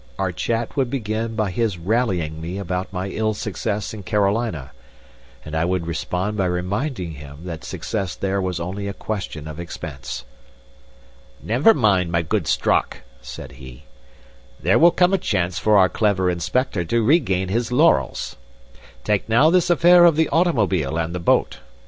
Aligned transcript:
Our 0.17 0.31
chat 0.31 0.75
would 0.75 0.89
begin 0.89 1.35
by 1.35 1.51
his 1.51 1.77
rallying 1.77 2.41
me 2.41 2.57
about 2.57 2.91
my 2.91 3.09
ill 3.09 3.35
success 3.35 3.93
in 3.93 4.01
Carolina, 4.01 4.71
and 5.45 5.53
I 5.55 5.63
would 5.63 5.85
respond 5.85 6.37
by 6.37 6.47
reminding 6.47 7.11
him 7.11 7.41
that 7.43 7.63
success 7.63 8.15
there 8.15 8.41
was 8.41 8.59
only 8.59 8.87
a 8.87 8.95
question 8.95 9.47
of 9.47 9.59
expense. 9.59 10.25
"Never 11.39 11.75
mind, 11.75 12.11
my 12.11 12.23
good 12.23 12.47
Strock," 12.47 13.01
said 13.21 13.51
he, 13.61 13.83
"there 14.59 14.79
will 14.79 14.89
come 14.89 15.13
a 15.13 15.19
chance 15.19 15.59
for 15.59 15.77
our 15.77 15.87
clever 15.87 16.31
inspector 16.31 16.83
to 16.83 17.03
regain 17.03 17.49
his 17.49 17.71
laurels. 17.71 18.37
Take 19.03 19.29
now 19.29 19.51
this 19.51 19.69
affair 19.69 20.05
of 20.05 20.15
the 20.15 20.29
automobile 20.29 20.97
and 20.97 21.13
the 21.13 21.19
boat. 21.19 21.59